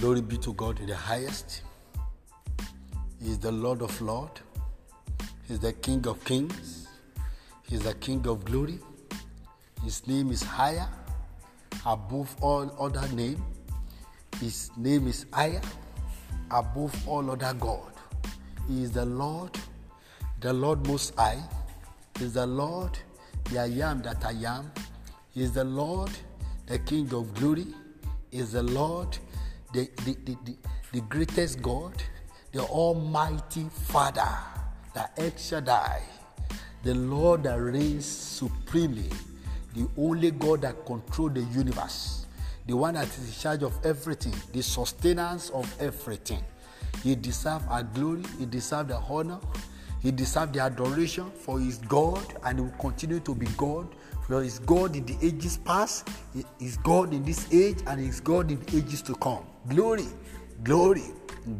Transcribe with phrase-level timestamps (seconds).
[0.00, 1.60] Glory be to God in the highest.
[3.22, 4.40] He is the Lord of Lords.
[5.46, 6.88] He is the King of Kings.
[7.68, 8.78] He is the King of glory.
[9.84, 10.88] His name is higher
[11.84, 13.44] above all other name.
[14.40, 15.60] His name is higher
[16.50, 17.92] above all other God.
[18.68, 19.50] He is the Lord,
[20.40, 21.42] the Lord Most High.
[22.18, 22.98] He is the Lord,
[23.50, 24.72] the I am that I am.
[25.34, 26.10] He is the Lord,
[26.64, 27.66] the King of glory.
[28.30, 29.18] He is the Lord,
[29.72, 30.56] the, the, the, the,
[30.92, 32.02] the greatest God,
[32.52, 34.28] the Almighty Father,
[34.94, 36.02] the El Shaddai,
[36.82, 39.10] the Lord that reigns supremely,
[39.74, 42.26] the only God that controls the universe,
[42.66, 46.42] the one that is in charge of everything, the sustenance of everything.
[47.02, 49.38] He deserves our glory, he deserves the honor,
[50.00, 53.88] he deserves the adoration for his God, and he will continue to be God.
[54.26, 58.06] For his God in the ages past, he is God in this age, and he
[58.06, 59.44] is God in ages to come.
[59.68, 60.06] Glory,
[60.62, 61.04] glory,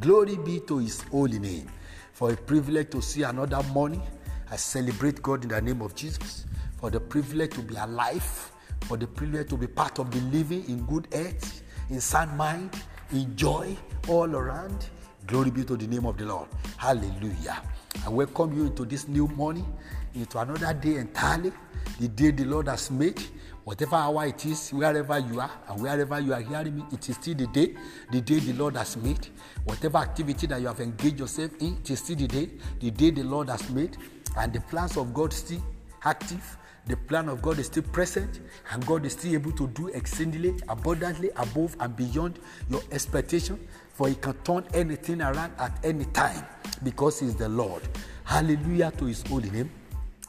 [0.00, 1.68] glory be to his holy name.
[2.12, 4.02] For a privilege to see another morning,
[4.50, 6.46] I celebrate God in the name of Jesus.
[6.78, 8.52] For the privilege to be alive,
[8.82, 12.70] for the privilege to be part of the living in good health, in sound mind,
[13.12, 13.76] in joy
[14.08, 14.86] all around.
[15.26, 16.48] Glory be to the name of the Lord.
[16.76, 17.62] Hallelujah.
[18.04, 19.66] I welcome you into this new morning,
[20.14, 21.52] into another day entirely,
[22.00, 23.22] the day the Lord has made.
[23.64, 27.16] Whatever hour it is, wherever you are, and wherever you are hearing me, it is
[27.16, 27.76] still the day,
[28.10, 29.28] the day the Lord has made.
[29.64, 33.10] Whatever activity that you have engaged yourself in, it is still the day, the day
[33.10, 33.96] the Lord has made,
[34.36, 35.62] and the plans of God still
[36.04, 36.56] active.
[36.86, 38.40] The plan of God is still present,
[38.72, 43.60] and God is still able to do exceedingly, abundantly, above and beyond your expectation.
[43.94, 46.44] For He can turn anything around at any time
[46.82, 47.82] because he's the Lord.
[48.24, 49.70] Hallelujah to His holy name.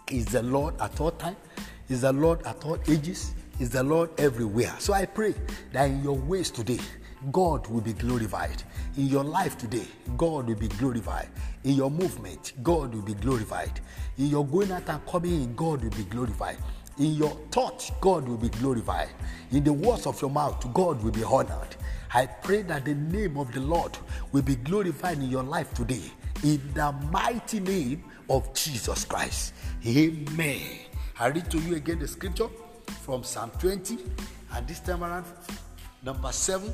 [0.09, 1.37] He's the Lord at all time.
[1.87, 3.33] He's the Lord at all ages.
[3.57, 4.73] He's the Lord everywhere.
[4.79, 5.35] So I pray
[5.71, 6.79] that in your ways today,
[7.31, 8.63] God will be glorified.
[8.97, 9.85] In your life today,
[10.17, 11.27] God will be glorified.
[11.63, 13.79] In your movement, God will be glorified.
[14.17, 16.57] In your going out and coming in, God will be glorified.
[16.97, 19.09] In your thoughts, God will be glorified.
[19.51, 21.75] In the words of your mouth, God will be honored.
[22.13, 23.97] I pray that the name of the Lord
[24.31, 26.01] will be glorified in your life today.
[26.43, 29.53] In the mighty name of Jesus Christ.
[29.85, 30.61] Amen.
[31.19, 32.49] I read to you again the scripture
[33.03, 33.97] from Psalm 20,
[34.53, 35.25] and this time around,
[36.03, 36.71] number 7.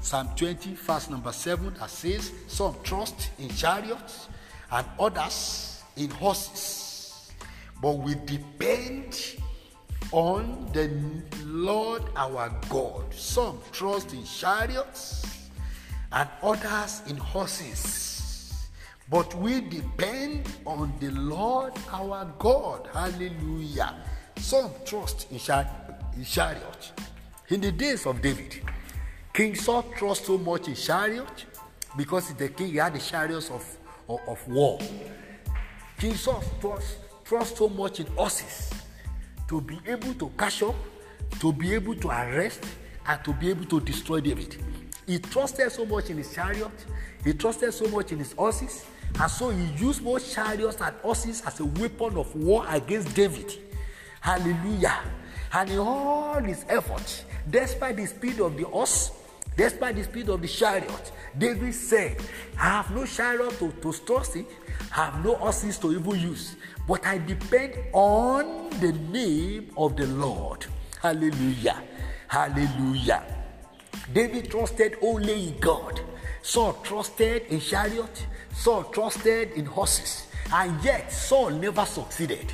[0.00, 4.28] Psalm 20, verse number 7, that says, Some trust in chariots
[4.72, 7.30] and others in horses,
[7.82, 9.36] but we depend
[10.12, 10.90] on the
[11.44, 13.12] Lord our God.
[13.14, 15.24] Some trust in chariots
[16.12, 18.66] and others in horses,
[19.08, 22.88] but we depend on the Lord our God.
[22.92, 23.94] Hallelujah.
[24.36, 25.38] Some trust in,
[26.16, 26.92] in chariots.
[27.48, 28.62] In the days of David,
[29.32, 31.44] King Saul trust so much in chariots
[31.96, 33.64] because the king had the chariots of,
[34.08, 34.78] of, of war.
[35.98, 38.79] King Saul trust, trust so much in horses
[39.50, 40.76] to be able to catch up,
[41.40, 42.64] to be able to arrest,
[43.04, 44.56] and to be able to destroy David.
[45.08, 46.70] He trusted so much in his chariot,
[47.24, 48.86] he trusted so much in his horses,
[49.18, 53.52] and so he used both chariots and horses as a weapon of war against David.
[54.20, 55.00] Hallelujah.
[55.52, 59.10] And in all his efforts, despite the speed of the horse,
[59.60, 62.16] despite the speed of the chariot, David said,
[62.58, 64.46] I have no chariot to, to trust in,
[64.96, 66.56] I have no horses to even use,
[66.88, 70.64] but I depend on the name of the Lord.
[71.02, 71.76] Hallelujah.
[72.26, 73.22] Hallelujah.
[74.14, 76.00] David trusted only in God.
[76.40, 78.26] Saul trusted in chariot.
[78.54, 80.26] Saul trusted in horses.
[80.54, 82.50] And yet Saul never succeeded.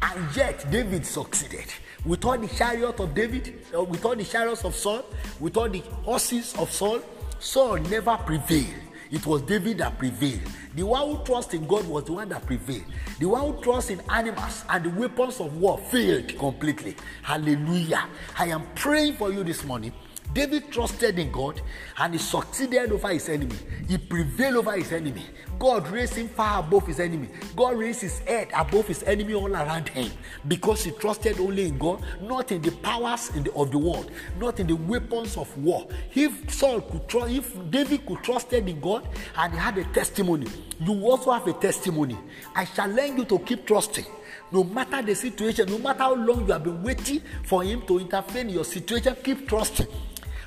[0.00, 1.66] And yet David succeeded.
[2.06, 5.04] With all the chariot of David, uh, with all the chariots of Saul,
[5.40, 7.00] with all the horses of Saul,
[7.40, 8.74] Saul never prevailed.
[9.10, 10.40] It was David that prevailed.
[10.76, 12.84] The one who trusted in God was the one that prevailed.
[13.18, 16.94] The one who trusted in animals and the weapons of war failed completely.
[17.22, 18.06] Hallelujah.
[18.38, 19.92] I am praying for you this morning.
[20.32, 21.60] David trusted in God
[21.98, 23.56] and he succeeded over his enemy.
[23.88, 25.24] He prevailed over his enemy.
[25.58, 27.28] God raised him far above his enemy.
[27.54, 30.10] God raised his head above his enemy all around him
[30.46, 34.10] because he trusted only in God, not in the powers in the, of the world,
[34.38, 35.88] not in the weapons of war.
[36.14, 40.46] If Saul could trust, if David could trusted in God and he had a testimony,
[40.80, 42.18] you also have a testimony.
[42.54, 44.04] I challenge you to keep trusting.
[44.52, 47.98] No matter the situation, no matter how long you have been waiting for him to
[47.98, 49.86] intervene in your situation, keep trusting.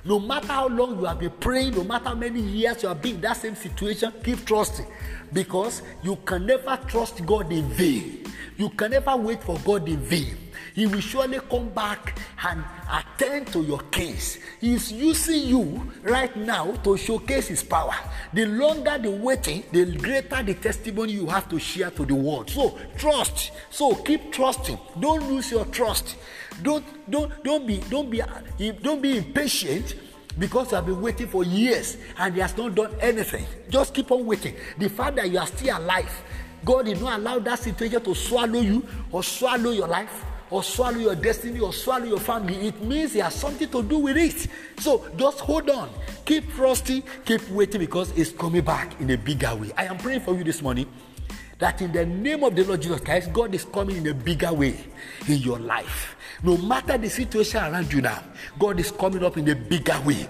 [0.05, 3.01] No matter how long you have been praying, no matter how many years you have
[3.01, 4.85] been in that same situation, keep trusting.
[5.33, 8.23] Because you can never trust God in vain.
[8.57, 10.35] You can never wait for God in vain.
[10.73, 14.39] He will surely come back and attend to your case.
[14.59, 17.95] He's using you right now to showcase his power.
[18.33, 22.49] The longer the waiting, the greater the testimony you have to share to the world.
[22.49, 23.51] So trust.
[23.69, 24.77] So keep trusting.
[24.99, 26.15] Don't lose your trust.
[26.61, 28.21] Don't don't don't be don't be
[28.81, 29.95] don't be impatient
[30.37, 33.45] because you have been waiting for years and he has not done anything.
[33.69, 34.55] Just keep on waiting.
[34.77, 36.11] The fact that you are still alive,
[36.63, 40.97] God did not allow that situation to swallow you or swallow your life or swallow
[40.97, 42.67] your destiny or swallow your family.
[42.67, 44.47] It means he has something to do with it.
[44.81, 45.89] So just hold on.
[46.25, 49.71] Keep trusting, keep waiting because it's coming back in a bigger way.
[49.77, 50.87] I am praying for you this morning
[51.59, 54.53] that in the name of the Lord Jesus Christ, God is coming in a bigger
[54.53, 54.79] way
[55.27, 56.15] in your life.
[56.41, 58.23] No matter the situation around you now,
[58.57, 60.27] God is coming up in a bigger way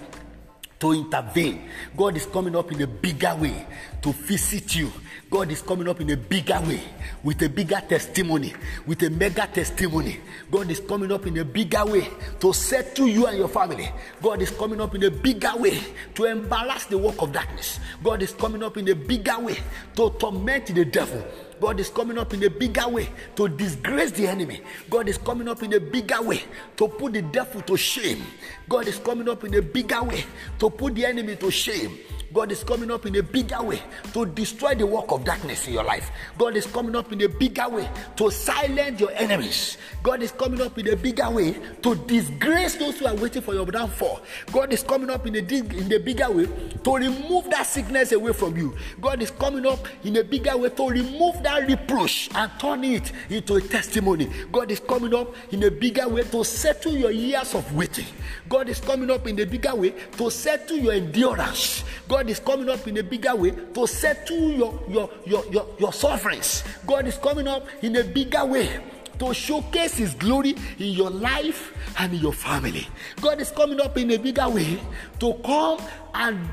[0.79, 1.69] to intervene.
[1.95, 3.65] God is coming up in a bigger way
[4.01, 4.91] to visit you.
[5.29, 6.81] God is coming up in a bigger way
[7.23, 8.53] with a bigger testimony,
[8.87, 10.19] with a mega testimony.
[10.49, 12.09] God is coming up in a bigger way
[12.39, 13.91] to settle you and your family.
[14.21, 15.79] God is coming up in a bigger way
[16.15, 17.79] to embarrass the work of darkness.
[18.03, 19.57] God is coming up in a bigger way
[19.95, 21.23] to torment the devil.
[21.59, 24.61] God is coming up in a bigger way to disgrace the enemy.
[24.89, 26.41] God is coming up in a bigger way
[26.77, 28.23] to put the devil to shame.
[28.67, 30.25] God is coming up in a bigger way
[30.59, 31.97] to put the enemy to shame.
[32.33, 33.81] God is coming up in a bigger way
[34.13, 36.11] to destroy the work of darkness in your life.
[36.37, 39.77] God is coming up in a bigger way to silence your enemies.
[40.03, 43.53] God is coming up in a bigger way to disgrace those who are waiting for
[43.53, 44.21] your downfall.
[44.51, 46.47] God is coming up in a, in a bigger way
[46.83, 48.75] to remove that sickness away from you.
[49.01, 53.11] God is coming up in a bigger way to remove that reproach and turn it
[53.29, 54.29] into a testimony.
[54.51, 58.05] God is coming up in a bigger way to settle your years of waiting.
[58.47, 61.83] God is coming up in a bigger way to settle your endurance.
[62.07, 65.65] God God is coming up in a bigger way to settle your, your, your, your,
[65.79, 66.65] your sufferings.
[66.85, 68.81] God is coming up in a bigger way
[69.19, 72.85] to showcase His glory in your life and in your family.
[73.21, 74.81] God is coming up in a bigger way
[75.21, 75.79] to come
[76.13, 76.49] and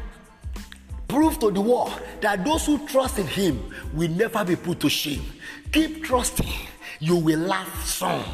[1.08, 4.88] prove to the world that those who trust in Him will never be put to
[4.88, 5.24] shame.
[5.72, 6.46] Keep trusting,
[7.00, 8.24] you will laugh some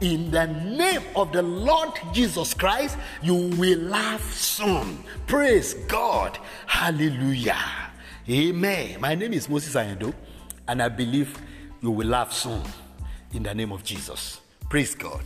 [0.00, 5.02] in the name of the Lord Jesus Christ, you will laugh soon.
[5.26, 6.38] Praise God.
[6.66, 7.58] Hallelujah.
[8.28, 9.00] Amen.
[9.00, 10.14] My name is Moses Ayendo,
[10.66, 11.40] and I believe
[11.80, 12.62] you will laugh soon
[13.32, 14.40] in the name of Jesus.
[14.68, 15.22] Praise God.